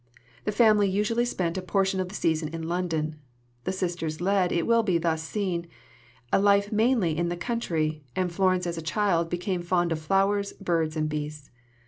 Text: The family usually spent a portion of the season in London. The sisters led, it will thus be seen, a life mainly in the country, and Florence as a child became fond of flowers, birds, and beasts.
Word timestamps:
The 0.45 0.51
family 0.51 0.89
usually 0.89 1.25
spent 1.25 1.59
a 1.59 1.61
portion 1.61 1.99
of 1.99 2.09
the 2.09 2.15
season 2.15 2.47
in 2.47 2.63
London. 2.67 3.17
The 3.65 3.71
sisters 3.71 4.19
led, 4.19 4.51
it 4.51 4.65
will 4.65 4.81
thus 4.81 5.27
be 5.27 5.31
seen, 5.31 5.67
a 6.33 6.39
life 6.41 6.71
mainly 6.71 7.15
in 7.15 7.29
the 7.29 7.37
country, 7.37 8.03
and 8.15 8.31
Florence 8.31 8.65
as 8.65 8.79
a 8.79 8.81
child 8.81 9.29
became 9.29 9.61
fond 9.61 9.91
of 9.91 9.99
flowers, 9.99 10.53
birds, 10.53 10.95
and 10.97 11.07
beasts. 11.07 11.51